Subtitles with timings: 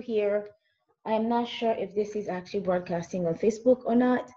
[0.00, 0.48] here.
[1.04, 4.30] I'm not sure if this is actually broadcasting on Facebook or not.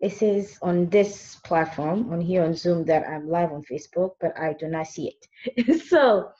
[0.00, 4.36] It says on this platform, on here on Zoom, that I'm live on Facebook, but
[4.38, 5.12] I do not see
[5.56, 5.82] it.
[5.88, 6.30] so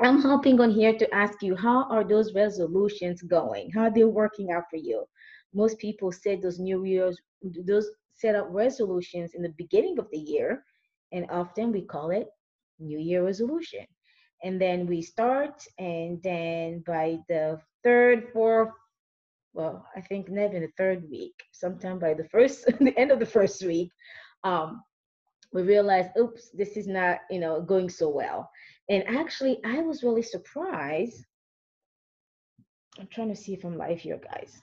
[0.00, 3.70] I'm hopping on here to ask you, how are those resolutions going?
[3.70, 5.04] How are they working out for you?
[5.54, 10.18] Most people set those New Year's, those set up resolutions in the beginning of the
[10.18, 10.62] year,
[11.12, 12.28] and often we call it
[12.78, 13.86] New Year resolution.
[14.42, 18.70] And then we start, and then by the third, fourth,
[19.54, 23.18] well, I think never in the third week, sometime by the first, the end of
[23.18, 23.90] the first week,
[24.44, 24.82] um,
[25.52, 28.50] we realized, oops, this is not, you know, going so well.
[28.90, 31.24] And actually, I was really surprised.
[33.00, 34.60] I'm trying to see if I'm live here, guys.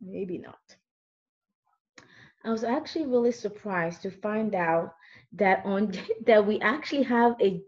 [0.00, 0.58] Maybe not.
[2.44, 4.94] I was actually really surprised to find out
[5.32, 5.92] that on
[6.26, 7.60] that we actually have a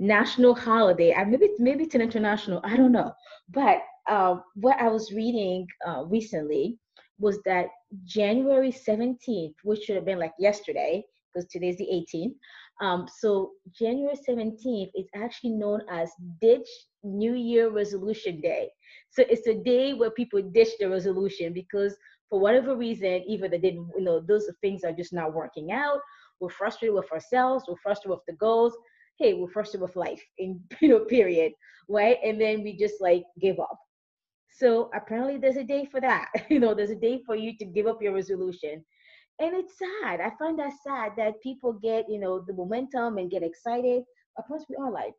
[0.00, 1.12] national holiday.
[1.12, 2.60] And maybe maybe it's an international.
[2.64, 3.12] I don't know.
[3.50, 6.78] But uh, what I was reading uh, recently
[7.18, 7.66] was that
[8.04, 12.34] January 17th, which should have been like yesterday, because today's the 18th.
[12.80, 16.66] Um, so January 17th is actually known as Ditch
[17.04, 18.70] New Year Resolution Day.
[19.10, 21.94] So it's a day where people ditch the resolution because
[22.30, 25.98] for whatever reason, either they didn't, you know, those things are just not working out.
[26.40, 27.64] We're frustrated with ourselves.
[27.68, 28.74] We're frustrated with the goals.
[29.20, 31.52] Hey, we're frustrated with life in, you know, period,
[31.88, 32.16] right?
[32.24, 33.78] And then we just like give up.
[34.50, 36.28] So apparently there's a day for that.
[36.48, 38.82] you know, there's a day for you to give up your resolution.
[39.38, 40.20] And it's sad.
[40.20, 44.04] I find that sad that people get, you know, the momentum and get excited.
[44.38, 45.12] Of course, we all like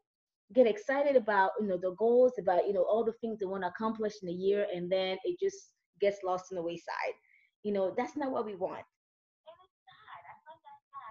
[0.53, 3.63] get excited about, you know, the goals, about, you know, all the things they want
[3.63, 7.15] to accomplish in a year, and then it just gets lost in the wayside.
[7.63, 8.83] You know, that's not what we want.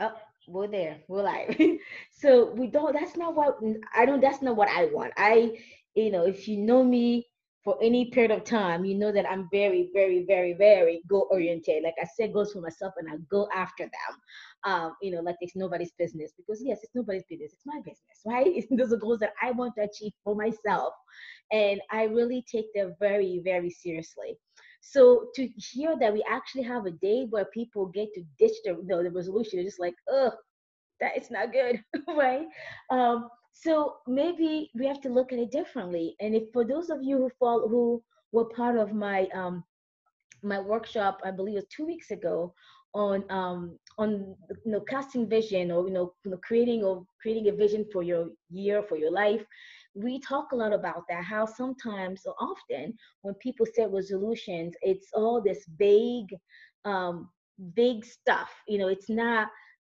[0.00, 0.12] Oh,
[0.48, 0.98] we're there.
[1.08, 1.56] We're live.
[2.12, 2.94] so we don't.
[2.94, 3.58] That's not what
[3.94, 4.20] I don't.
[4.20, 5.12] That's not what I want.
[5.16, 5.58] I,
[5.94, 7.26] you know, if you know me,
[7.62, 11.82] for any period of time, you know that I'm very, very, very, very goal oriented.
[11.82, 14.16] Like I said, goals for myself and I go after them.
[14.64, 17.52] Um, you know, like it's nobody's business because yes, it's nobody's business.
[17.52, 18.64] It's my business, right?
[18.70, 20.94] Those are goals that I want to achieve for myself.
[21.52, 24.38] And I really take them very, very seriously.
[24.80, 28.78] So to hear that we actually have a day where people get to ditch the,
[28.84, 30.32] know, the resolution, they're just like, ugh,
[31.00, 32.46] that it's not good, right?
[32.90, 36.16] Um, so maybe we have to look at it differently.
[36.20, 38.02] And if for those of you who fall who
[38.32, 39.64] were part of my um
[40.42, 42.54] my workshop, I believe it was two weeks ago
[42.94, 47.48] on um on you know casting vision or you know, you know creating or creating
[47.48, 49.44] a vision for your year for your life
[49.94, 55.08] we talk a lot about that how sometimes or often when people set resolutions it's
[55.14, 56.34] all this vague
[56.84, 57.28] um
[58.04, 59.48] stuff you know it's not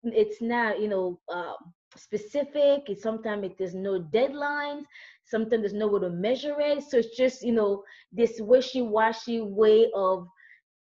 [0.04, 1.54] it's not you know uh,
[1.96, 2.82] specific.
[2.98, 4.84] Sometimes it, there's no deadlines.
[5.24, 6.82] Sometimes there's no way to measure it.
[6.82, 7.82] So it's just you know
[8.12, 10.28] this wishy-washy way of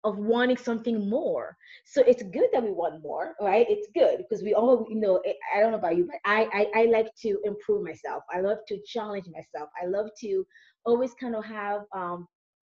[0.04, 1.56] of wanting something more.
[1.84, 3.66] So it's good that we want more, right?
[3.68, 5.20] It's good because we all, you know,
[5.54, 8.22] I don't know about you, but I, I, I like to improve myself.
[8.32, 9.70] I love to challenge myself.
[9.80, 10.46] I love to
[10.84, 12.26] always kind of have, um,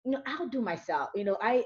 [0.05, 1.11] you know, outdo myself.
[1.15, 1.65] You know, I,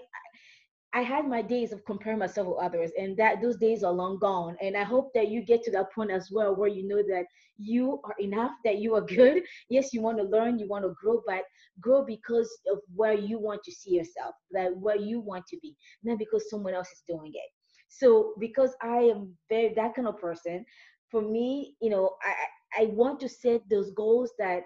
[0.97, 4.19] I had my days of comparing myself with others, and that those days are long
[4.19, 4.57] gone.
[4.63, 7.27] And I hope that you get to that point as well, where you know that
[7.59, 9.43] you are enough, that you are good.
[9.71, 11.43] Yes, you want to learn, you want to grow, but
[11.81, 15.77] grow because of where you want to see yourself, that where you want to be,
[16.05, 17.51] not because someone else is doing it.
[17.89, 20.65] So, because I am very that kind of person,
[21.11, 24.63] for me, you know, I I want to set those goals that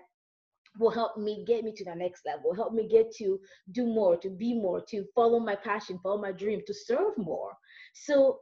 [0.80, 3.38] will help me get me to the next level, help me get to
[3.72, 7.52] do more, to be more, to follow my passion, follow my dream, to serve more.
[7.92, 8.41] So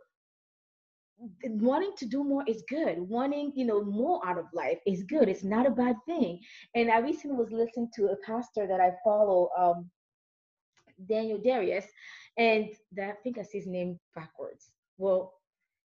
[1.44, 3.00] wanting to do more is good.
[3.00, 5.28] Wanting, you know, more out of life is good.
[5.28, 6.41] It's not a bad thing.
[6.76, 9.91] And I recently was listening to a pastor that I follow, um,
[11.08, 11.87] Daniel Darius,
[12.37, 14.70] and that I think I see his name backwards.
[14.96, 15.34] Well,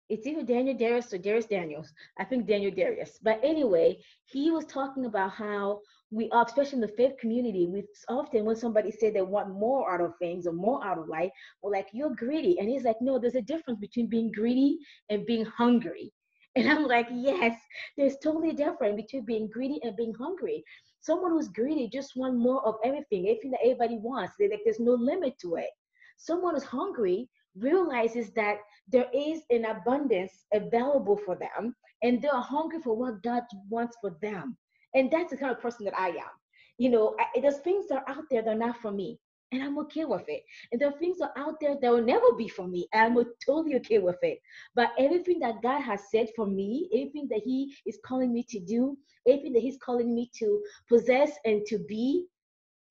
[0.10, 1.94] it's either Daniel Darius or Dharius Daniels.
[2.20, 3.20] I think Daniel Darius.
[3.22, 5.80] But anyway, he was talking about how
[6.12, 9.92] we are, especially in the faith community, we often when somebody say they want more
[9.92, 11.32] out of things or more out of life,
[11.64, 12.60] we're like, you're greedy.
[12.60, 14.78] And he's like, no, there's a difference between being greedy
[15.10, 16.12] and being hungry.
[16.58, 17.58] And I'm like, yes,
[17.98, 20.66] there's totally different between being greedy and being hungry.
[21.00, 24.34] Someone who's greedy just want more of everything, everything that everybody wants.
[24.38, 25.70] They like there's no limit to it.
[26.18, 28.58] Someone who's hungry realizes that
[28.90, 31.74] there is an abundance available for them
[32.04, 34.58] and they're hungry for what God wants for them.
[34.94, 36.34] And that's the kind of person that I am.
[36.78, 39.20] You know, I, there's things that are out there that are not for me.
[39.52, 40.44] and I'm okay with it.
[40.72, 42.88] And there are things that are out there that will never be for me.
[42.94, 44.40] And I'm totally okay with it.
[44.76, 48.60] But everything that God has said for me, everything that He is calling me to
[48.60, 48.98] do,
[49.28, 52.28] everything that He's calling me to possess and to be,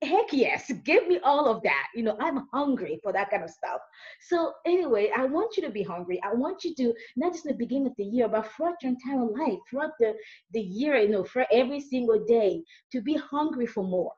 [0.02, 1.88] heck yes, give me all of that.
[1.94, 3.80] You know, I'm hungry for that kind of stuff.
[4.28, 6.20] So anyway, I want you to be hungry.
[6.22, 8.92] I want you to not just in the beginning of the year, but throughout your
[8.92, 10.14] entire life, throughout the,
[10.52, 12.62] the year, you know, for every single day,
[12.92, 14.12] to be hungry for more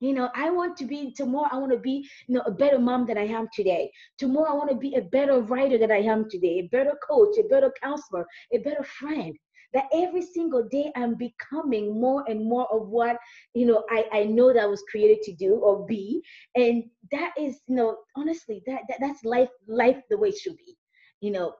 [0.00, 1.48] you know, I want to be tomorrow.
[1.50, 3.90] I want to be, you know, a better mom than I am today.
[4.18, 7.36] Tomorrow, I want to be a better writer than I am today, a better coach,
[7.38, 9.34] a better counselor, a better friend.
[9.74, 13.16] That every single day I'm becoming more and more of what
[13.54, 16.22] you know I, I know that I was created to do or be,
[16.54, 20.56] and that is you know honestly that, that that's life life the way it should
[20.56, 20.76] be,
[21.20, 21.54] you know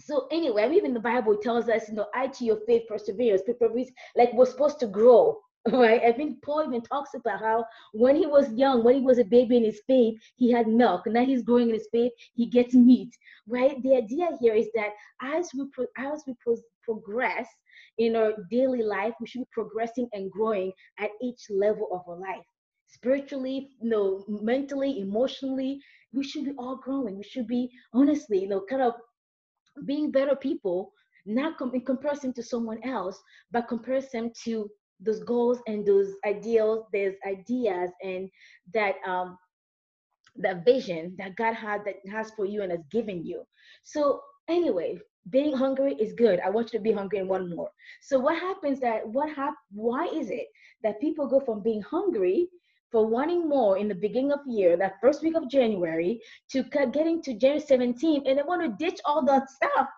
[0.00, 3.42] so anyway, i even the Bible tells us, you know, I to your faith perseverance,
[4.16, 5.38] like we're supposed to grow
[5.72, 6.00] right?
[6.02, 9.24] I think Paul even talks about how when he was young, when he was a
[9.24, 11.02] baby in his faith, he had milk.
[11.06, 13.14] Now he's growing in his faith, he gets meat,
[13.46, 13.82] right?
[13.82, 14.90] The idea here is that
[15.20, 17.48] as we pro- as we pro- progress
[17.98, 22.18] in our daily life, we should be progressing and growing at each level of our
[22.18, 22.44] life.
[22.88, 25.80] Spiritually, you know, mentally, emotionally,
[26.12, 27.16] we should be all growing.
[27.18, 28.94] We should be honestly, you know, kind of
[29.86, 30.92] being better people,
[31.26, 36.84] not com- in comparison to someone else, but comparison to those goals and those ideals,
[36.92, 38.28] there's ideas and
[38.74, 39.38] that um
[40.36, 43.44] that vision that God had that has for you and has given you.
[43.82, 46.40] So anyway, being hungry is good.
[46.40, 47.70] I want you to be hungry and want more.
[48.00, 50.46] So what happens that what hap- why is it
[50.82, 52.48] that people go from being hungry
[52.90, 56.20] for wanting more in the beginning of year, that first week of January,
[56.50, 59.88] to getting to January 17 and they want to ditch all that stuff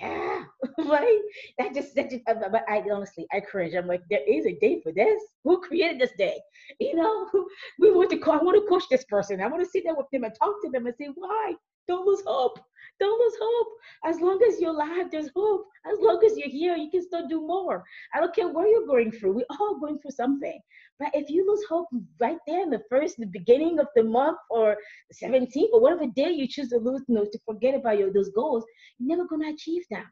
[0.00, 0.44] yeah,
[0.78, 1.20] right?
[1.58, 3.74] That just, that just, but I honestly, I cringe.
[3.74, 5.22] I'm like, there is a day for this.
[5.44, 6.40] Who created this day?
[6.78, 7.28] You know,
[7.78, 9.40] we want to call, I want to push this person.
[9.40, 11.54] I want to sit there with them and talk to them and say, why?
[11.90, 12.60] Don't lose hope.
[13.00, 13.68] Don't lose hope.
[14.04, 15.64] As long as you're alive, there's hope.
[15.90, 17.82] As long as you're here, you can still do more.
[18.14, 19.32] I don't care what you're going through.
[19.32, 20.60] We're all going through something.
[21.00, 21.88] But if you lose hope
[22.20, 24.76] right there in the first, the beginning of the month or
[25.10, 28.12] the 17th or whatever day you choose to lose, you know, to forget about your
[28.12, 28.64] those goals,
[28.98, 30.04] you're never gonna achieve them,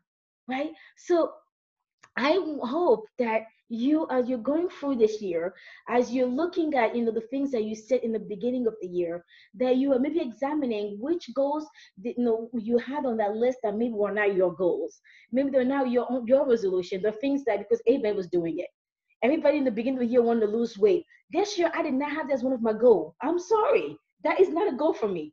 [0.49, 0.71] right?
[0.97, 1.31] So
[2.17, 5.55] I hope that you, as you're going through this year,
[5.88, 8.75] as you're looking at, you know, the things that you set in the beginning of
[8.81, 9.25] the year,
[9.55, 11.67] that you are maybe examining which goals
[12.03, 15.00] that, you know you had on that list that maybe were not your goals.
[15.32, 17.03] Maybe they're now your your resolution.
[17.03, 18.69] The things that because Abel was doing it.
[19.23, 21.05] Everybody in the beginning of the year wanted to lose weight.
[21.31, 23.14] This year, I did not have that as one of my goals.
[23.21, 23.97] I'm sorry.
[24.25, 25.32] That is not a goal for me.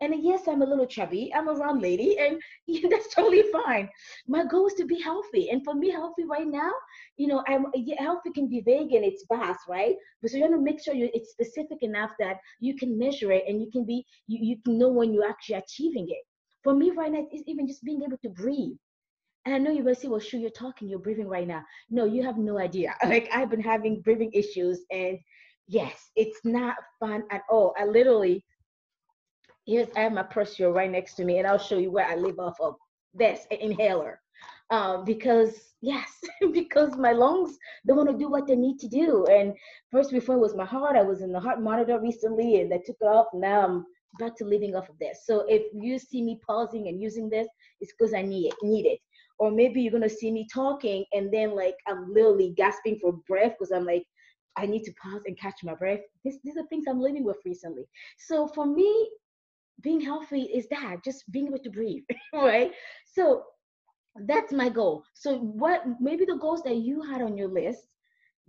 [0.00, 1.32] And yes, I'm a little chubby.
[1.34, 2.40] I'm a round lady, and
[2.90, 3.88] that's totally fine.
[4.26, 6.72] My goal is to be healthy, and for me, healthy right now,
[7.16, 7.66] you know, I'm
[7.98, 9.96] healthy can be vague and it's vast, right?
[10.22, 13.32] But so you want to make sure you it's specific enough that you can measure
[13.32, 16.24] it and you can be you, you can know when you're actually achieving it.
[16.62, 18.76] For me, right now, it's even just being able to breathe.
[19.46, 21.62] And I know you're gonna say, well, sure, you're talking, you're breathing right now.
[21.90, 22.94] No, you have no idea.
[23.06, 25.18] Like I've been having breathing issues, and
[25.68, 27.74] yes, it's not fun at all.
[27.78, 28.44] I literally,
[29.66, 32.14] here's I have my purse right next to me, and I'll show you where I
[32.16, 32.76] live off of
[33.14, 34.20] this inhaler.
[34.70, 36.10] Um, because yes,
[36.52, 39.26] because my lungs don't want to do what they need to do.
[39.26, 39.54] And
[39.90, 42.78] first, before it was my heart, I was in the heart monitor recently, and they
[42.78, 43.26] took it off.
[43.34, 43.86] Now I'm
[44.18, 45.20] back to living off of this.
[45.24, 47.46] So if you see me pausing and using this,
[47.80, 48.54] it's because I need it.
[48.62, 49.00] Need it
[49.38, 53.52] or maybe you're gonna see me talking and then like I'm literally gasping for breath
[53.52, 54.04] because I'm like
[54.56, 56.00] I need to pause and catch my breath.
[56.24, 57.84] This, these are things I'm living with recently.
[58.18, 59.10] So for me,
[59.82, 62.04] being healthy is that just being able to breathe,
[62.34, 62.72] right?
[63.06, 63.44] So
[64.26, 65.04] that's my goal.
[65.14, 67.86] So what maybe the goals that you had on your list,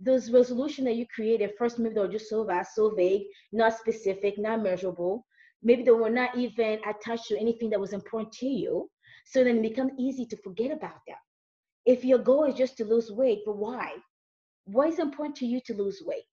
[0.00, 3.76] those resolution that you created first, maybe they were just so vast, so vague, not
[3.76, 5.26] specific, not measurable.
[5.62, 8.88] Maybe they were not even attached to anything that was important to you.
[9.26, 11.16] So then it becomes easy to forget about them.
[11.84, 13.92] If your goal is just to lose weight, but why?
[14.64, 16.24] Why is it important to you to lose weight?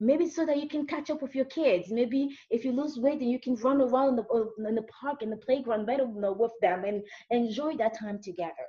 [0.00, 1.90] Maybe so that you can catch up with your kids.
[1.90, 4.82] Maybe if you lose weight, then you can run around in the, uh, in the
[5.00, 8.66] park, in the playground, better with them and enjoy that time together.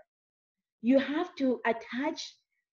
[0.82, 2.36] You have to attach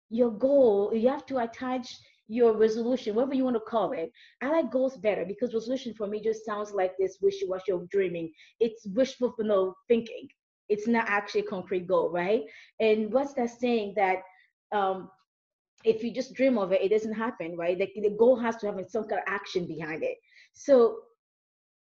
[0.09, 1.95] your goal, you have to attach
[2.27, 4.11] your resolution, whatever you want to call it.
[4.41, 8.31] I like goals better because resolution for me just sounds like this wishy-washy of dreaming.
[8.59, 10.27] It's wishful you know, thinking.
[10.69, 12.43] It's not actually a concrete goal, right?
[12.79, 14.17] And what's that saying that
[14.71, 15.09] um,
[15.83, 17.77] if you just dream of it, it doesn't happen, right?
[17.77, 20.17] The, the goal has to have some kind of action behind it.
[20.53, 20.99] So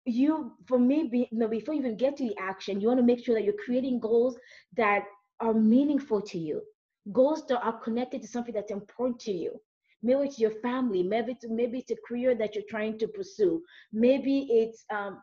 [0.05, 2.99] you, for me, be, you know, before you even get to the action, you want
[2.99, 4.37] to make sure that you're creating goals
[4.77, 5.03] that
[5.39, 6.61] are meaningful to you,
[7.11, 9.59] goals that are connected to something that's important to you
[10.03, 13.61] maybe it's your family maybe it's maybe it's a career that you're trying to pursue
[13.91, 15.21] maybe it's um,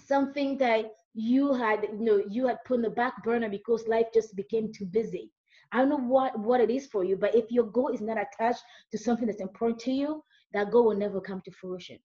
[0.00, 4.06] something that you had you know you had put in the back burner because life
[4.12, 5.30] just became too busy
[5.74, 8.16] i don't know what what it is for you but if your goal is not
[8.16, 10.22] attached to something that's important to you
[10.54, 11.98] that goal will never come to fruition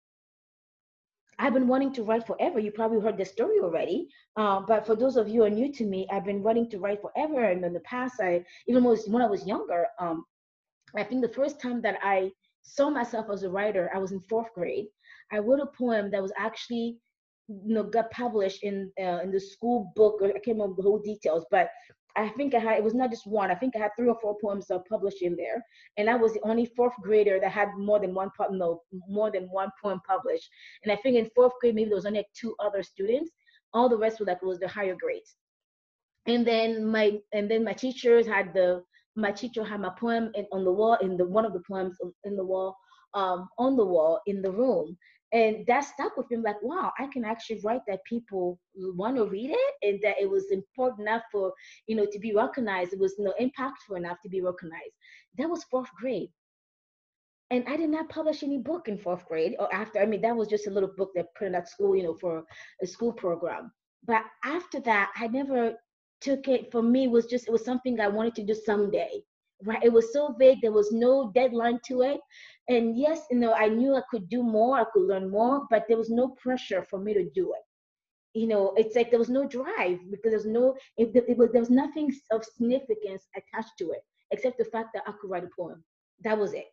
[1.40, 2.60] I've been wanting to write forever.
[2.60, 4.08] You probably heard the story already.
[4.36, 6.80] Uh, but for those of you who are new to me, I've been wanting to
[6.80, 7.44] write forever.
[7.44, 10.26] And in the past, I even when I was younger, um,
[10.96, 12.32] I think the first time that I
[12.64, 14.88] saw myself as a writer, I was in fourth grade.
[15.32, 16.98] I wrote a poem that was actually
[17.48, 20.20] you know got published in uh, in the school book.
[20.24, 21.70] I can't remember the whole details, but
[22.18, 23.52] I think I had it was not just one.
[23.52, 25.64] I think I had three or four poems uh, published in there,
[25.98, 29.44] and I was the only fourth grader that had more than one no more than
[29.52, 30.50] one poem published.
[30.84, 33.32] And I think in fourth grade maybe there was only like two other students.
[33.74, 35.36] All the rest were like was the higher grades.
[36.26, 38.84] And then my and then my teachers had the
[39.16, 41.98] my teacher had my poem in, on the wall in the one of the poems
[42.24, 42.76] in the wall
[43.14, 44.98] um, on the wall in the room
[45.34, 46.38] and that stuck with me.
[46.38, 50.30] Like wow i can actually write that people want to read it and that it
[50.30, 51.54] was important enough for
[51.88, 52.94] you know to be recognized.
[52.94, 54.96] It was you know impactful enough to be recognized.
[55.38, 56.30] That was fourth grade.
[57.50, 60.00] And i did not publish any book in fourth grade or after.
[60.00, 62.16] I mean that was just a little book that put in at school you know
[62.16, 62.44] for
[62.82, 63.72] a school program.
[64.06, 65.74] But after that i never
[66.22, 66.72] took it.
[66.72, 69.22] For me was just it was something i wanted to do someday
[69.64, 72.20] right it was so vague there was no deadline to it.
[72.70, 75.86] And yes you know i knew i could do more i could learn more but
[75.88, 77.64] there was no pressure for me to do it.
[78.40, 81.62] You know it's like there was no drive because there's no it, it was there
[81.62, 85.50] was nothing of significance attached to it except the fact that i could write a
[85.58, 85.84] poem.
[86.24, 86.68] That was it.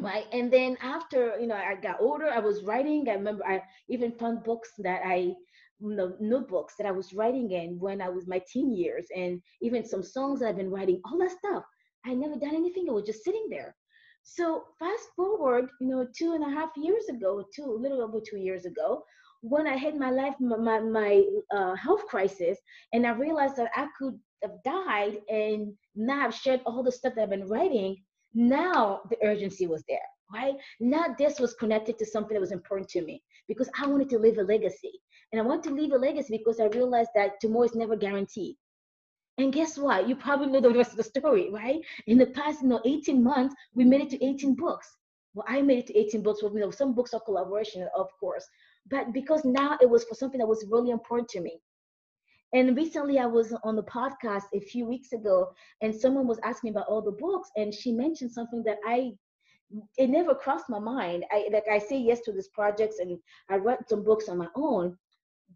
[0.00, 3.60] Right and then after you know i got older i was writing i remember i
[3.88, 5.34] even found books that i
[5.80, 10.02] notebooks that i was writing in when i was my teen years and even some
[10.02, 11.64] songs that i've been writing all that stuff.
[12.06, 13.74] I never done anything it was just sitting there.
[14.22, 18.18] So fast forward, you know, two and a half years ago, two, a little over
[18.20, 19.02] two years ago,
[19.40, 22.58] when I had my life, my, my uh, health crisis,
[22.92, 27.14] and I realized that I could have died and now I've shared all the stuff
[27.14, 27.96] that I've been writing,
[28.34, 29.98] now the urgency was there,
[30.32, 30.54] right?
[30.80, 34.18] Now this was connected to something that was important to me because I wanted to
[34.18, 34.92] leave a legacy.
[35.32, 38.56] And I want to leave a legacy because I realized that tomorrow is never guaranteed.
[39.36, 40.08] And guess what?
[40.08, 41.80] You probably know the rest of the story, right?
[42.06, 44.88] In the past, you know, 18 months, we made it to 18 books.
[45.34, 46.42] Well, I made it to 18 books.
[46.42, 48.46] Well, you know, some books are collaboration, of course,
[48.90, 51.60] but because now it was for something that was really important to me.
[52.54, 56.70] And recently, I was on the podcast a few weeks ago, and someone was asking
[56.70, 59.12] about all the books, and she mentioned something that I
[59.96, 61.24] it never crossed my mind.
[61.30, 63.18] I like I say yes to these projects, and
[63.50, 64.96] I write some books on my own,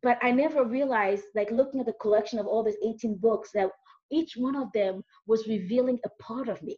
[0.03, 3.71] but I never realized, like looking at the collection of all these 18 books, that
[4.11, 6.77] each one of them was revealing a part of me.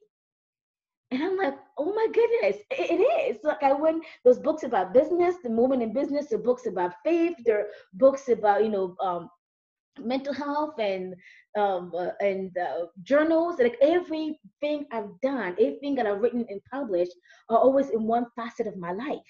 [1.11, 3.01] And I'm like, oh my goodness, it
[3.31, 3.39] is.
[3.45, 7.35] Like I went those books about business, the moment in business, the books about faith,
[7.45, 9.29] there are books about, you know, um,
[9.99, 11.15] mental health and
[11.57, 13.59] um, uh, and uh, journals.
[13.59, 17.13] Like everything I've done, everything that I've written and published
[17.49, 19.21] are always in one facet of my life.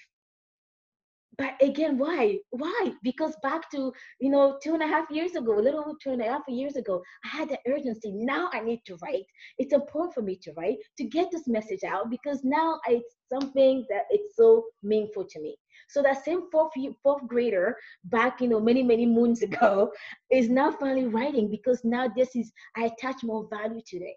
[1.37, 2.37] But again why?
[2.51, 2.93] Why?
[3.03, 6.21] Because back to you know two and a half years ago a little two and
[6.21, 8.11] a half years ago i had the urgency.
[8.13, 9.25] Now i need to write.
[9.57, 13.85] It's important for me to write to get this message out because now it's something
[13.89, 15.57] that it's so meaningful to me
[15.87, 16.71] so that same fourth
[17.03, 19.91] fourth grader back you know many many moons ago
[20.31, 24.15] is now finally writing because now this is i attach more value to it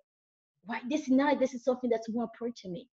[0.69, 2.89] right this now this is something that's more important to me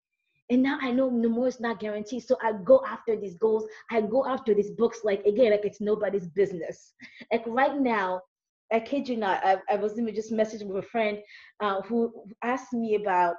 [0.50, 2.24] and now I know no more is not guaranteed.
[2.24, 3.65] So I go after these goals.
[3.89, 6.94] I go after these books like again, like it's nobody's business.
[7.32, 8.22] Like right now,
[8.72, 11.20] I kid you not, I, I was even just messaging with a friend
[11.62, 12.13] uh, who
[12.44, 13.36] asked me about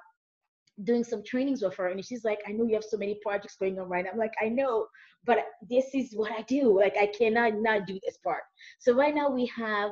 [0.84, 3.56] doing some trainings with her and she's like i know you have so many projects
[3.58, 4.86] going on right i'm like i know
[5.24, 8.42] but this is what i do like i cannot not do this part
[8.78, 9.90] so right now we have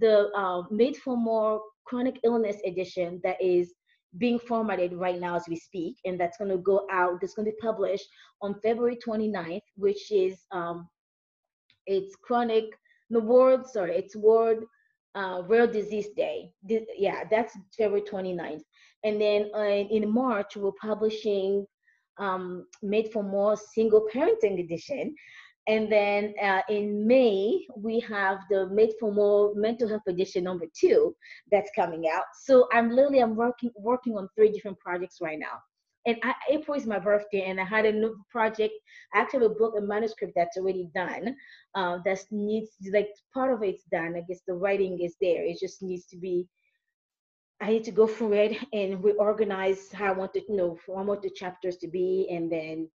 [0.00, 3.74] the um, made for more chronic illness edition that is
[4.18, 7.20] being formatted right now as we speak, and that's going to go out.
[7.20, 8.06] That's going to be published
[8.42, 10.88] on February 29th, which is um,
[11.86, 12.64] it's chronic.
[13.10, 14.64] The word, sorry, it's World
[15.14, 16.50] uh, Rare Disease Day.
[16.96, 18.62] yeah, that's February 29th,
[19.04, 21.66] and then uh, in March we're publishing
[22.18, 25.14] um, Made for More Single Parenting Edition,
[25.66, 30.66] and then uh, in May, we have the Made for More Mental Health Edition number
[30.78, 31.14] two
[31.50, 32.24] that's coming out.
[32.42, 35.58] So I'm literally I'm working working on three different projects right now.
[36.06, 38.74] And I, April is my birthday, and I had a new project.
[39.14, 41.34] I actually have a book, a manuscript that's already done.
[41.74, 44.14] Uh, that needs like part of it's done.
[44.16, 45.44] I guess the writing is there.
[45.44, 46.46] It just needs to be
[47.60, 51.02] I need to go through it and reorganize how I want to, you know, I
[51.02, 52.90] want the chapters to be, and then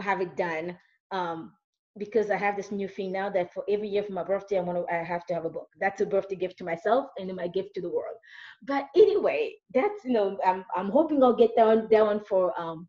[0.00, 0.78] have it done.
[1.12, 1.52] Um,
[1.98, 4.62] because I have this new thing now that for every year for my birthday, I
[4.62, 5.68] want to, I have to have a book.
[5.80, 8.16] That's a birthday gift to myself and my gift to the world.
[8.62, 12.58] But anyway, that's you know, I'm I'm hoping I'll get that one, that one for
[12.60, 12.88] um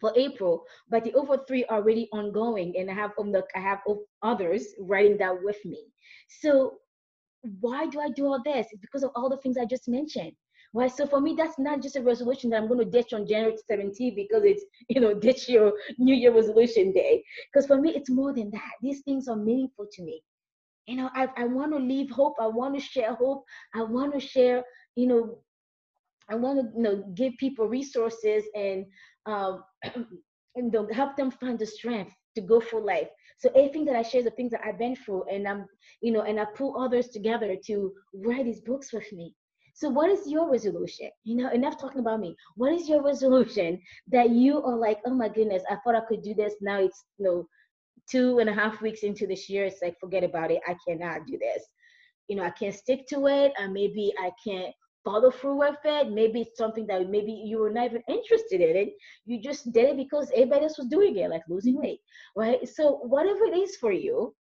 [0.00, 0.64] for April.
[0.90, 3.80] But the over three are already ongoing, and I have um, the I have
[4.22, 5.84] others writing that with me.
[6.28, 6.78] So
[7.60, 8.66] why do I do all this?
[8.70, 10.32] It's because of all the things I just mentioned.
[10.76, 10.90] Right.
[10.90, 13.56] So for me, that's not just a resolution that I'm going to ditch on January
[13.70, 17.22] 17th because it's, you know, ditch your New Year resolution day.
[17.52, 18.72] Because for me, it's more than that.
[18.82, 20.20] These things are meaningful to me.
[20.86, 22.34] You know, I, I want to leave hope.
[22.40, 23.44] I want to share hope.
[23.72, 24.64] I want to share,
[24.96, 25.38] you know,
[26.28, 28.84] I want to, you know, give people resources and,
[29.26, 29.62] um,
[30.56, 33.08] and help them find the strength to go for life.
[33.38, 35.66] So everything that I share is the things that I've been through, and I'm,
[36.00, 39.34] you know, and I pull others together to write these books with me.
[39.74, 41.10] So what is your resolution?
[41.24, 42.36] You know, enough talking about me.
[42.54, 46.22] What is your resolution that you are like, oh my goodness, I thought I could
[46.22, 46.54] do this.
[46.60, 47.48] Now it's you know,
[48.08, 49.64] two and a half weeks into this year.
[49.64, 50.60] It's like, forget about it.
[50.68, 51.64] I cannot do this.
[52.28, 53.52] You know, I can't stick to it.
[53.58, 54.72] And maybe I can't
[55.04, 56.10] follow through with it.
[56.10, 58.92] Maybe it's something that maybe you were not even interested in it.
[59.26, 61.98] You just did it because everybody else was doing it, like losing weight,
[62.36, 62.66] right?
[62.68, 64.34] So whatever it is for you,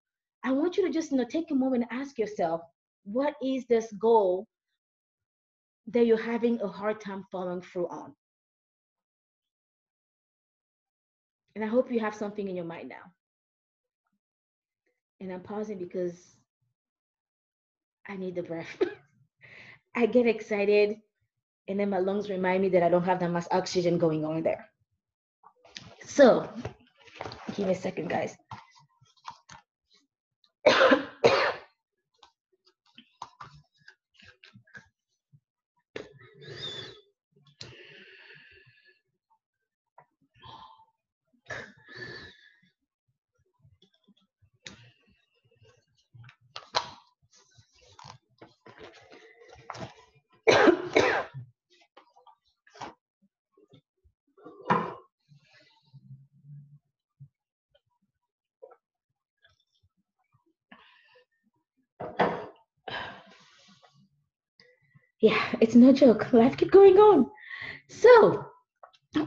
[0.43, 2.61] I want you to just you know take a moment and ask yourself,
[3.03, 4.47] what is this goal
[5.91, 8.13] that you're having a hard time following through on.
[11.55, 13.11] And I hope you have something in your mind now.
[15.19, 16.35] And I'm pausing because
[18.07, 18.67] I need the breath.
[19.95, 20.97] I get excited,
[21.67, 24.41] and then my lungs remind me that I don't have that much oxygen going on
[24.41, 24.69] there.
[26.05, 26.49] So,
[27.55, 28.35] give me a second, guys.
[65.21, 66.33] Yeah, it's no joke.
[66.33, 67.29] Life keep going on.
[67.87, 68.45] So,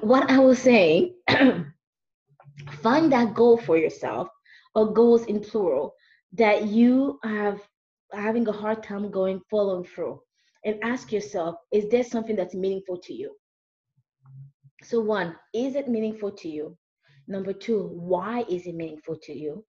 [0.00, 1.14] what I was saying,
[2.82, 4.28] find that goal for yourself,
[4.74, 5.94] or goals in plural,
[6.32, 7.60] that you have
[8.12, 10.20] having a hard time going following through,
[10.64, 13.34] and ask yourself, is there something that's meaningful to you?
[14.82, 16.76] So, one, is it meaningful to you?
[17.28, 19.64] Number two, why is it meaningful to you?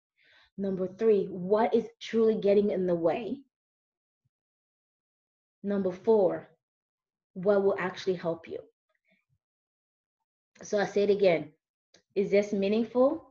[0.57, 3.39] Number three, what is truly getting in the way?
[5.63, 6.49] Number four,
[7.33, 8.59] what will actually help you?
[10.63, 11.51] So I say it again.
[12.15, 13.29] Is this meaningful?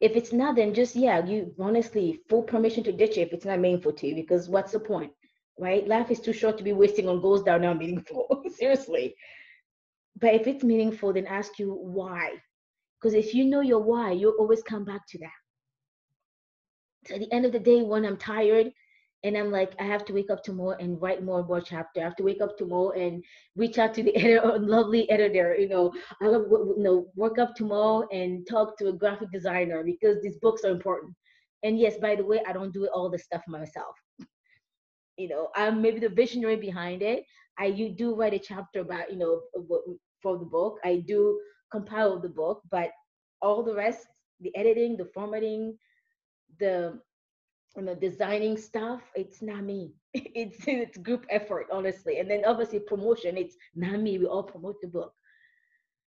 [0.00, 3.44] If it's not, then just, yeah, you honestly, full permission to ditch it if it's
[3.44, 5.12] not meaningful to you, because what's the point,
[5.58, 5.86] right?
[5.88, 8.44] Life is too short to be wasting on goals that are not meaningful.
[8.54, 9.14] Seriously.
[10.20, 12.34] But if it's meaningful, then ask you why.
[13.00, 15.38] Because if you know your why, you'll always come back to that.
[17.06, 18.72] So at the end of the day, when I'm tired,
[19.24, 22.00] and I'm like, I have to wake up tomorrow and write more more chapter.
[22.00, 23.24] I have to wake up tomorrow and
[23.56, 25.56] reach out to the editor, lovely editor.
[25.56, 30.22] You know, I you know work up tomorrow and talk to a graphic designer because
[30.22, 31.14] these books are important.
[31.64, 33.96] And yes, by the way, I don't do all this stuff myself.
[35.16, 37.24] You know, I'm maybe the visionary behind it.
[37.58, 39.40] I you do write a chapter about you know
[40.22, 40.78] for the book.
[40.84, 41.40] I do
[41.72, 42.90] compile the book, but
[43.42, 44.06] all the rest,
[44.40, 45.76] the editing, the formatting,
[46.60, 47.00] the
[47.78, 49.92] you know designing stuff it's not me.
[50.14, 52.18] It's it's group effort honestly.
[52.18, 55.12] And then obviously promotion it's not me we all promote the book.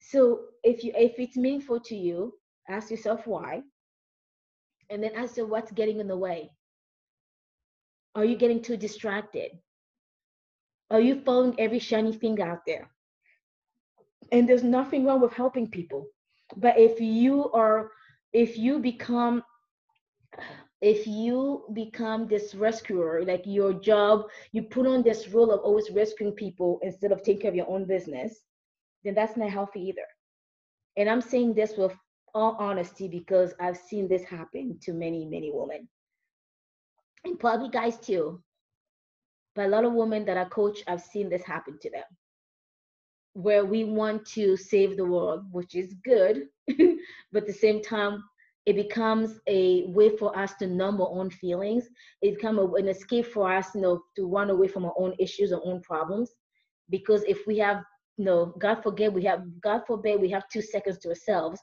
[0.01, 2.35] So if you if it's meaningful to you
[2.68, 3.62] ask yourself why
[4.90, 6.51] and then ask yourself what's getting in the way.
[8.14, 9.51] Are you getting too distracted?
[10.90, 12.90] Are you following every shiny thing out there?
[14.33, 16.09] And there's nothing wrong with helping people
[16.57, 17.90] but if you are
[18.33, 19.42] if you become
[20.81, 25.90] if you become this rescuer, like your job, you put on this role of always
[25.90, 28.40] rescuing people instead of taking care of your own business,
[29.05, 30.07] then that's not healthy either.
[30.97, 31.93] And I'm saying this with
[32.35, 35.88] all honesty because I've seen this happen to many, many women.
[37.25, 38.43] And probably guys too.
[39.55, 42.05] But a lot of women that I coach, I've seen this happen to them.
[43.35, 48.25] Where we want to save the world, which is good, but at the same time,
[48.66, 51.88] it becomes a way for us to numb our own feelings.
[52.23, 55.53] It becomes an escape for us, you know, to run away from our own issues,
[55.53, 56.31] our own problems.
[56.90, 57.83] because if we have
[58.16, 61.61] you know god forbid we have god forbid we have two seconds to ourselves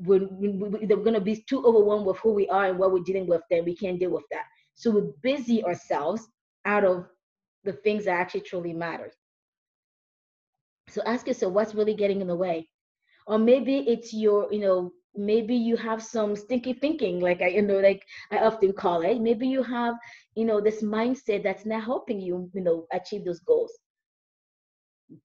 [0.00, 3.26] we're, we're going to be too overwhelmed with who we are and what we're dealing
[3.26, 6.28] with then we can't deal with that so we busy ourselves
[6.64, 7.06] out of
[7.64, 9.12] the things that actually truly matter
[10.88, 12.68] so ask yourself what's really getting in the way
[13.26, 17.62] or maybe it's your you know maybe you have some stinky thinking like i you
[17.62, 19.20] know like i often call it.
[19.20, 19.94] Maybe you have
[20.34, 23.72] you know this mindset that's not helping you you know achieve those goals.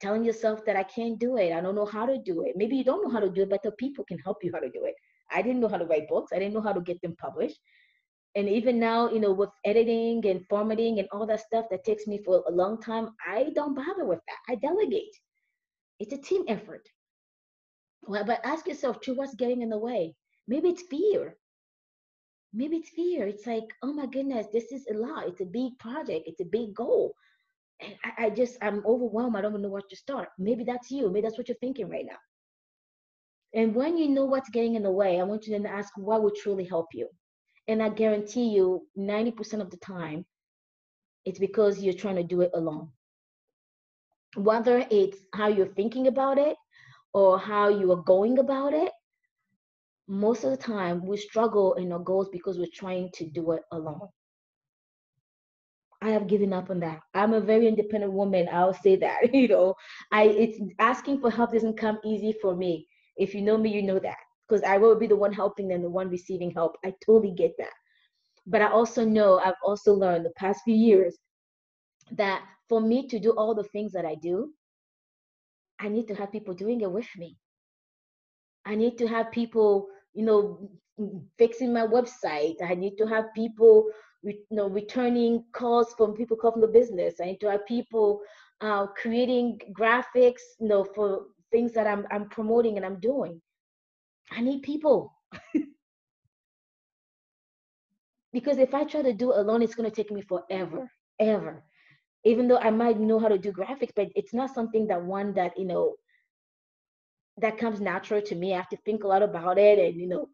[0.02, 2.54] Telling yourself that i can't do it i don't know how to do it.
[2.56, 4.60] Maybe you don't know how to do it but the people can help you how
[4.60, 4.96] to do it.
[5.32, 7.60] I didn't know how to write books i didn't know how to get them published.
[8.36, 12.08] And even now you know with editing and formatting and all that stuff that takes
[12.08, 14.54] me for a long time i don't bother with that.
[14.54, 15.16] I delegate.
[16.00, 16.88] It's a team effort
[18.08, 20.16] well, but ask yourself, to what's getting in the way?
[20.48, 21.38] Maybe it's fear.
[22.54, 23.28] Maybe it's fear.
[23.28, 25.28] It's like, oh my goodness, this is a lot.
[25.28, 26.28] It's a big project.
[26.28, 27.16] It's a big goal.
[27.82, 29.36] And I, I just, I'm overwhelmed.
[29.36, 30.30] I don't even know where to start.
[30.38, 31.10] Maybe that's you.
[31.10, 32.18] Maybe that's what you're thinking right now.
[33.56, 36.24] And when you know what's getting in the way, I want you to ask what
[36.24, 37.08] would truly help you.
[37.68, 40.26] And I guarantee you, 90% of the time,
[41.26, 42.90] it's because you're trying to do it alone.
[44.36, 46.58] Whether it's how you're thinking about it,
[47.14, 48.92] or how you are going about it,
[50.08, 53.62] most of the time we struggle in our goals because we're trying to do it
[53.72, 54.08] alone.
[56.02, 57.00] I have given up on that.
[57.14, 58.48] I'm a very independent woman.
[58.52, 59.34] I'll say that.
[59.34, 59.76] You know,
[60.12, 62.88] I it's asking for help doesn't come easy for me.
[63.16, 64.18] If you know me, you know that.
[64.48, 66.76] Because I will be the one helping than the one receiving help.
[66.84, 67.72] I totally get that.
[68.46, 71.18] But I also know I've also learned the past few years
[72.12, 74.52] that for me to do all the things that I do,
[75.84, 77.38] I need to have people doing it with me.
[78.66, 80.70] I need to have people, you know,
[81.38, 82.56] fixing my website.
[82.64, 83.90] I need to have people,
[84.24, 87.16] you know, returning calls from people call from the business.
[87.22, 88.22] I need to have people
[88.62, 93.42] uh, creating graphics, you know, for things that I'm I'm promoting and I'm doing.
[94.32, 95.14] I need people.
[98.34, 101.64] because if I try to do it alone, it's going to take me forever, ever
[102.26, 105.34] even though I might know how to do graphics, but it's not something that one
[105.34, 105.96] that, you know,
[107.38, 108.54] that comes natural to me.
[108.54, 110.30] I have to think a lot about it and, you know,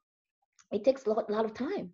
[0.71, 1.91] it takes a lot, lot of time.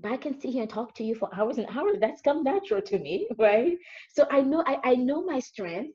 [0.00, 1.98] But I can sit here and talk to you for hours and hours.
[2.00, 3.76] That's come natural to me, right?
[4.12, 5.94] So I know I, I know my strength.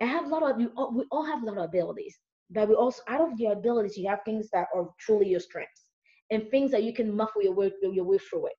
[0.00, 2.18] I have a lot of you all, we all have a lot of abilities,
[2.50, 5.84] but we also out of your abilities, you have things that are truly your strengths
[6.30, 8.52] and things that you can muffle your way your way through it.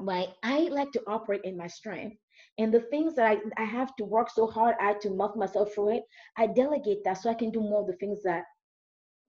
[0.00, 0.28] Right?
[0.42, 2.16] I like to operate in my strength
[2.58, 5.74] and the things that I, I have to work so hard at to muff myself
[5.74, 6.02] through it,
[6.36, 8.44] I delegate that so I can do more of the things that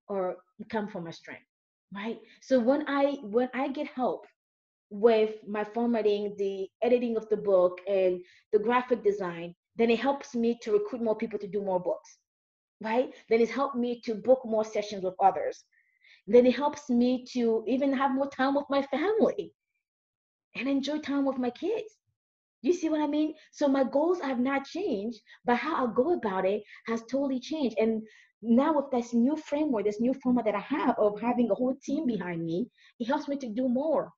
[0.10, 0.36] are
[0.70, 1.46] come from my strength.
[1.94, 2.20] Right.
[2.42, 4.26] So when I when I get help
[4.90, 8.20] with my formatting, the editing of the book and
[8.54, 12.18] the graphic design, then it helps me to recruit more people to do more books.
[12.82, 13.14] Right?
[13.30, 15.64] Then it's helped me to book more sessions with others.
[16.28, 19.54] Then it helps me to even have more time with my family
[20.56, 21.98] and enjoy time with my kids.
[22.62, 23.34] You see what I mean?
[23.52, 27.78] So my goals have not changed, but how I go about it has totally changed.
[27.80, 28.04] And
[28.42, 31.76] now with this new framework, this new format that I have of having a whole
[31.84, 32.68] team behind me,
[33.00, 34.12] it helps me to do more.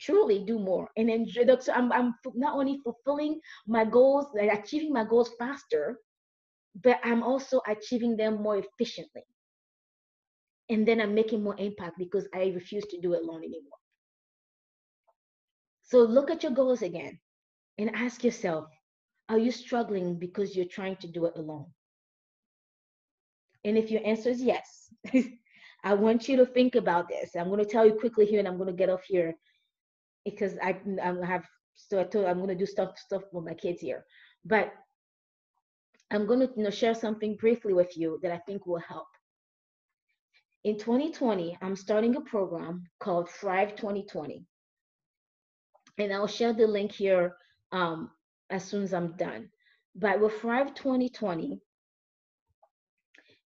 [0.00, 0.90] Truly do more.
[0.96, 1.26] And then
[1.60, 5.98] so I'm, I'm not only fulfilling my goals, like achieving my goals faster,
[6.82, 9.22] but I'm also achieving them more efficiently.
[10.68, 13.78] And then I'm making more impact because I refuse to do it alone anymore.
[15.82, 17.20] So look at your goals again
[17.78, 18.68] and ask yourself
[19.28, 21.66] are you struggling because you're trying to do it alone?
[23.64, 24.88] And if your answer is yes,
[25.84, 27.34] I want you to think about this.
[27.34, 29.34] I'm going to tell you quickly here, and I'm going to get off here
[30.24, 33.54] because I I have so I told I'm going to do stuff stuff with my
[33.54, 34.04] kids here,
[34.44, 34.72] but
[36.10, 39.08] I'm going to you know, share something briefly with you that I think will help.
[40.62, 44.44] In 2020, I'm starting a program called Thrive 2020,
[45.98, 47.34] and I'll share the link here
[47.72, 48.10] um,
[48.50, 49.48] as soon as I'm done.
[49.94, 51.60] But with Thrive 2020,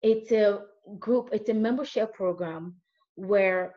[0.03, 0.61] it's a
[0.99, 2.75] group, it's a membership program
[3.15, 3.75] where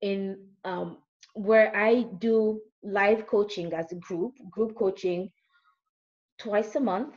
[0.00, 0.98] in um,
[1.34, 5.30] where I do live coaching as a group, group coaching
[6.38, 7.14] twice a month.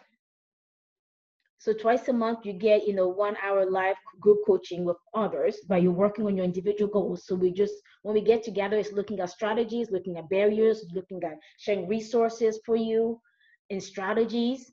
[1.62, 5.58] So twice a month you get, you know, one hour live group coaching with others,
[5.70, 7.28] but you're working on your individual goals.
[7.28, 11.24] So we just when we get together, it's looking at strategies, looking at barriers, looking
[11.24, 13.22] at sharing resources for you
[13.70, 14.72] and strategies,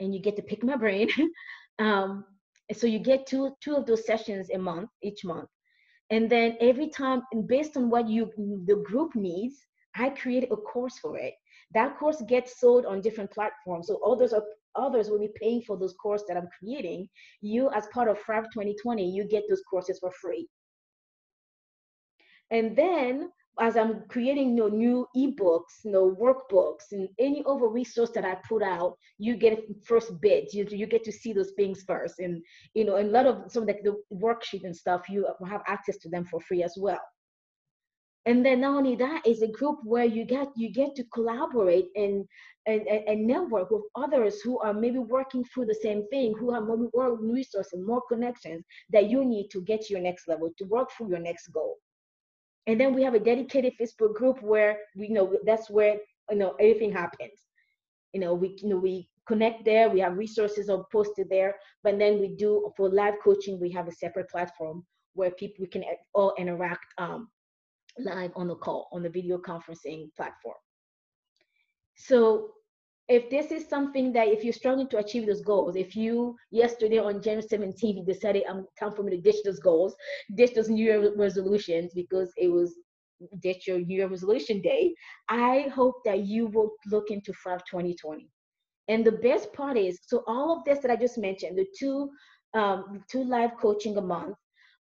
[0.00, 1.08] and you get to pick my brain.
[1.78, 2.24] um,
[2.72, 5.48] so you get two two of those sessions a month, each month.
[6.10, 8.32] And then every time, and based on what you
[8.66, 9.54] the group needs,
[9.94, 11.34] I create a course for it.
[11.72, 13.86] That course gets sold on different platforms.
[13.86, 14.42] So others are
[14.76, 17.08] others will be paying for those courses that I'm creating,
[17.40, 20.48] you as part of Thrive 2020, you get those courses for free.
[22.50, 27.68] And then as I'm creating you know, new ebooks, you know, workbooks, and any other
[27.68, 30.52] resource that I put out, you get first bid.
[30.52, 32.42] You, you get to see those things first, and
[32.74, 35.62] you know, and a lot of some of the, the worksheet and stuff, you have
[35.66, 37.00] access to them for free as well.
[38.26, 41.86] And then not only that is a group where you get you get to collaborate
[41.94, 42.24] and
[42.66, 46.64] and, and network with others who are maybe working through the same thing, who have
[46.64, 50.90] more resources, more connections that you need to get to your next level, to work
[50.90, 51.76] through your next goal.
[52.66, 55.96] And then we have a dedicated facebook group where we you know that's where
[56.30, 57.38] you know everything happens.
[58.12, 61.98] You know we you know we connect there we have resources are posted there but
[61.98, 64.84] then we do for live coaching we have a separate platform
[65.14, 65.82] where people we can
[66.14, 67.28] all interact um,
[67.98, 70.56] live on the call on the video conferencing platform
[71.96, 72.50] so
[73.08, 76.98] if this is something that if you're struggling to achieve those goals, if you yesterday
[76.98, 79.94] on January 17th you decided I'm time for me to ditch those goals,
[80.34, 82.74] ditch those New Year resolutions because it was
[83.40, 84.94] ditch your New Year resolution day,
[85.28, 88.28] I hope that you will look into Thrive 2020.
[88.88, 92.10] And the best part is, so all of this that I just mentioned, the two
[92.54, 94.36] um, two live coaching a month,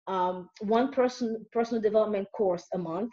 [0.07, 3.11] um, one person personal development course a month,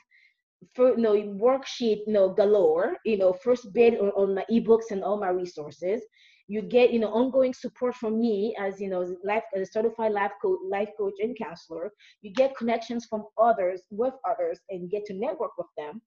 [0.75, 4.91] for you know worksheet you know galore you know first bid on, on my ebooks
[4.91, 6.03] and all my resources.
[6.51, 10.13] You get you know ongoing support from me as you know life as a certified
[10.13, 11.91] life coach life coach and counselor.
[12.23, 16.01] You get connections from others with others and get to network with them.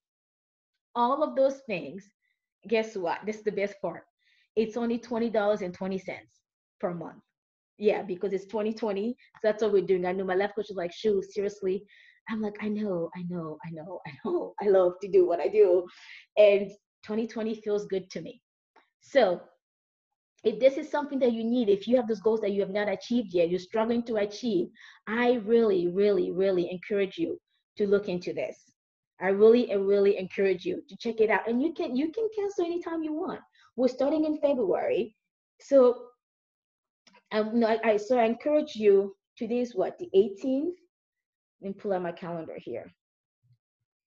[0.96, 2.10] All of those things
[2.68, 3.20] guess what?
[3.26, 4.04] This is the best part.
[4.56, 6.02] It's only $20.20
[6.80, 7.24] per month
[7.78, 10.76] yeah because it's 2020 so that's what we're doing i know my life coach is
[10.76, 11.84] like shoo seriously
[12.30, 14.54] I'm like, I know, I know, I know, I know.
[14.62, 15.86] I love to do what I do.
[16.38, 16.70] And
[17.04, 18.42] 2020 feels good to me.
[19.02, 19.42] So
[20.44, 22.70] if this is something that you need, if you have those goals that you have
[22.70, 24.68] not achieved yet, you're struggling to achieve,
[25.08, 27.40] I really, really, really encourage you
[27.78, 28.58] to look into this.
[29.20, 31.48] I really, really encourage you to check it out.
[31.48, 33.40] And you can you can cancel anytime you want.
[33.76, 35.16] We're starting in February.
[35.60, 36.08] So
[37.32, 39.16] um, I, I so I encourage you.
[39.38, 40.74] Today's what the 18th.
[41.62, 42.92] Let me pull out my calendar here.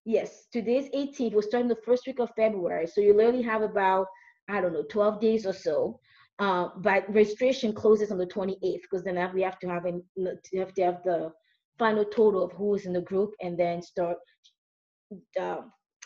[0.04, 1.32] Yes, today's 18th.
[1.32, 2.86] We're starting the first week of February.
[2.86, 4.06] So you literally have about,
[4.48, 5.98] I don't know, 12 days or so.
[6.38, 10.02] Uh, but registration closes on the 28th because then we have to have, an,
[10.56, 11.30] have to have the
[11.78, 14.18] final total of who is in the group and then start
[15.40, 15.62] uh,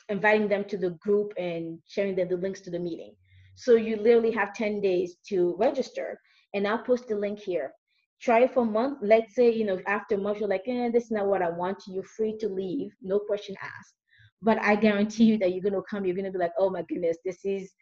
[0.09, 3.15] inviting them to the group and sharing them the links to the meeting.
[3.57, 6.21] So you literally have 10 days to register.
[6.55, 7.73] And I'll post the link here
[8.21, 8.99] try it for a month.
[9.03, 11.51] Let's say, you know, after a month, you're like, eh, this is not what I
[11.51, 11.83] want.
[11.87, 13.95] You're free to leave, no question asked.
[14.43, 17.19] But I guarantee you that you're gonna come, you're gonna be like, oh my goodness,
[17.25, 17.73] this is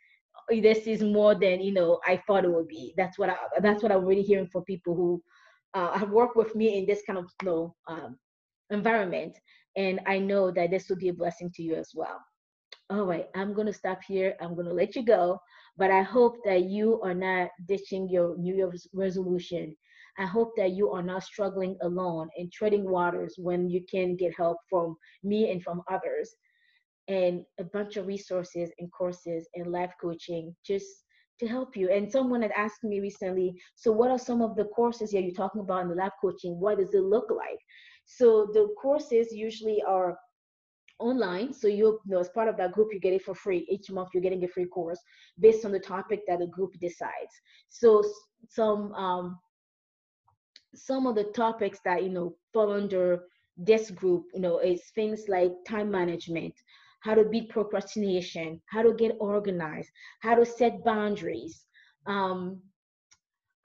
[0.48, 2.94] this is more than you know I thought it would be.
[2.96, 5.22] That's what I that's what I'm really hearing from people who
[5.74, 8.16] uh, have worked with me in this kind of you know, um,
[8.70, 9.36] environment,
[9.76, 12.20] and I know that this will be a blessing to you as well.
[12.88, 14.34] All right, I'm gonna stop here.
[14.40, 15.38] I'm gonna let you go,
[15.76, 19.76] but I hope that you are not ditching your New Year's resolution
[20.18, 24.34] I hope that you are not struggling alone and treading waters when you can get
[24.36, 26.34] help from me and from others
[27.08, 30.86] and a bunch of resources and courses and life coaching just
[31.38, 31.90] to help you.
[31.90, 35.34] And someone had asked me recently, so what are some of the courses that you're
[35.34, 36.58] talking about in the life coaching?
[36.58, 37.58] What does it look like?
[38.06, 40.16] So the courses usually are
[40.98, 41.52] online.
[41.52, 43.66] So you, you know, as part of that group, you get it for free.
[43.70, 45.00] Each month you're getting a free course
[45.38, 47.34] based on the topic that the group decides.
[47.68, 48.02] So
[48.48, 49.38] some um,
[50.76, 53.24] some of the topics that you know fall under
[53.56, 56.54] this group you know is things like time management
[57.00, 61.64] how to beat procrastination how to get organized how to set boundaries
[62.06, 62.60] um,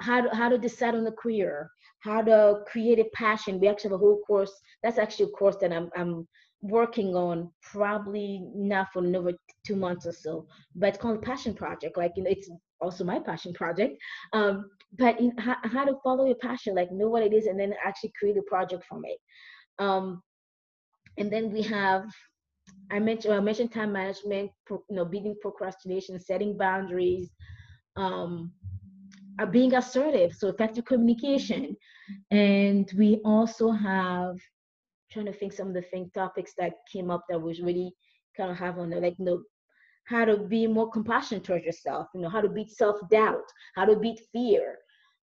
[0.02, 3.90] how to, how to decide on a career how to create a passion we actually
[3.90, 6.28] have a whole course that's actually a course that i'm, I'm
[6.62, 9.34] working on probably not for another
[9.66, 10.46] two months or so
[10.76, 12.50] but it's called passion project like you know it's
[12.82, 13.98] also my passion project
[14.34, 17.60] um, but in, how, how, to follow your passion like know what it is and
[17.60, 19.18] then actually create a project from it.
[19.80, 20.22] Um,
[21.18, 22.06] and then we have
[22.90, 27.30] i mentioned i mentioned time management you know beating procrastination setting boundaries
[27.98, 28.52] um,
[29.40, 31.76] uh, being assertive so effective communication.
[32.30, 34.38] And we also have
[35.12, 37.94] trying to think some of the thing topics that came up that was really
[38.36, 39.42] kind of have on there like you know
[40.06, 43.46] how to be more compassionate towards yourself, you know, how to beat self-doubt,
[43.76, 44.78] how to beat fear,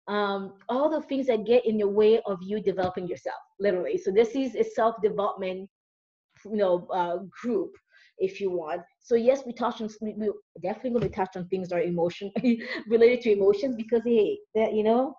[0.07, 3.97] um, all the things that get in your way of you developing yourself, literally.
[3.97, 5.69] So this is a self-development,
[6.45, 7.71] you know, uh, group.
[8.17, 8.81] if you want.
[8.99, 10.29] So yes, we touch on we, we
[10.61, 12.31] definitely going to touch on things that are emotion
[12.87, 15.15] related to emotions because hey, that you know,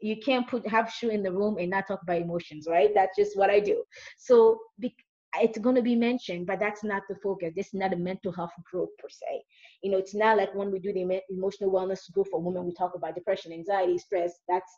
[0.00, 2.90] you can't put have shoe in the room and not talk about emotions, right?
[2.94, 3.82] That's just what I do.
[4.16, 4.94] So be,
[5.36, 7.52] it's going to be mentioned, but that's not the focus.
[7.54, 9.42] This is not a mental health group per se.
[9.82, 12.72] You know, it's not like when we do the emotional wellness group for women, we
[12.74, 14.34] talk about depression, anxiety, stress.
[14.48, 14.70] That's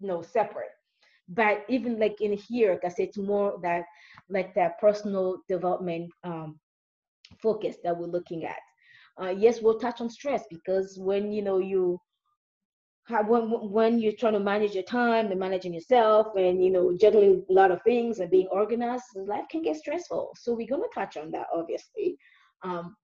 [0.00, 0.70] you know separate.
[1.28, 3.84] But even like in here, like I said, it's more that
[4.28, 6.58] like that personal development um,
[7.40, 8.58] focus that we're looking at.
[9.20, 12.00] Uh, yes, we'll touch on stress because when you know you
[13.26, 17.44] when when you're trying to manage your time and managing yourself and you know juggling
[17.48, 20.30] a lot of things and being organized life can get stressful.
[20.36, 22.18] So we're going to touch on that obviously.
[22.62, 22.96] Um,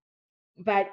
[0.59, 0.89] but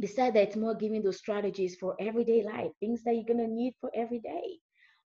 [0.00, 3.52] besides that it's more giving those strategies for everyday life things that you're going to
[3.52, 4.58] need for every day.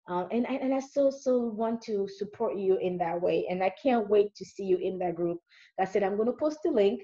[0.09, 3.47] Uh, and, and I so so want to support you in that way.
[3.49, 5.39] And I can't wait to see you in that group.
[5.79, 7.03] I said I'm going to post the link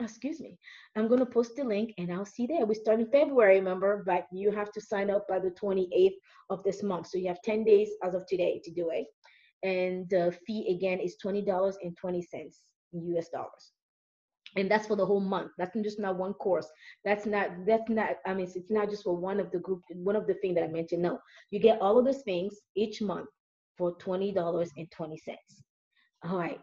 [0.00, 0.58] excuse me.
[0.96, 2.66] I'm going to post the link and i'll see there.
[2.66, 6.14] We start in february remember but you have to sign up by the 28th
[6.50, 7.06] of this month.
[7.08, 9.06] So you have 10 days as of today to do it.
[9.62, 13.72] And the fee again is $20.20 in us dollars.
[14.56, 15.50] And that's for the whole month.
[15.58, 16.68] That's just not one course.
[17.04, 20.16] That's not that's not i mean it's not just for one of the group one
[20.16, 21.02] of the things that i mentioned.
[21.02, 21.18] No.
[21.50, 23.28] You get all of those things each month
[23.76, 24.76] for $20.20
[26.24, 26.60] all right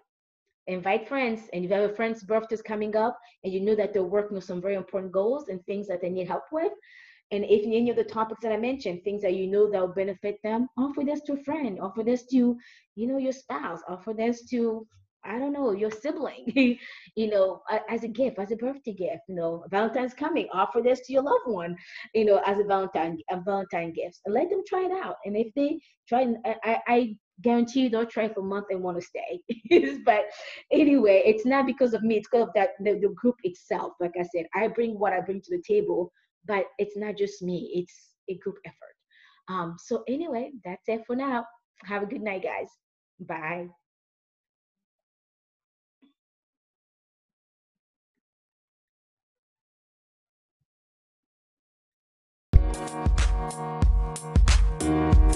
[0.67, 3.75] invite friends and if you have a friend's birthday is coming up and you know
[3.75, 6.71] that they're working on some very important goals and things that they need help with
[7.31, 9.93] and if any of the topics that i mentioned things that you know that will
[9.93, 12.57] benefit them offer this to a friend offer this to
[12.95, 14.85] you know your spouse offer this to
[15.23, 16.45] i don't know your sibling
[17.15, 21.01] you know as a gift as a birthday gift you know valentine's coming offer this
[21.01, 21.75] to your loved one
[22.13, 24.19] you know as a valentine a valentine gift.
[24.25, 28.05] And let them try it out and if they try I, I guarantee you they'll
[28.05, 29.41] try for a month and want to stay.
[30.05, 30.25] but
[30.71, 33.93] anyway, it's not because of me, it's because of that the, the group itself.
[33.99, 36.11] Like I said, I bring what I bring to the table,
[36.45, 38.95] but it's not just me, it's a group effort.
[39.49, 41.45] Um, so anyway, that's it for now.
[41.85, 42.69] Have a good night, guys.
[43.19, 43.67] Bye.